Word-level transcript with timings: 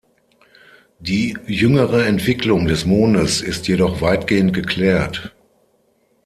Die 0.97 1.37
jüngere 1.45 2.05
Entwicklung 2.07 2.65
des 2.65 2.87
Mondes 2.87 3.43
ist 3.43 3.67
jedoch 3.67 4.01
weitgehend 4.01 4.51
geklärt. 4.51 5.35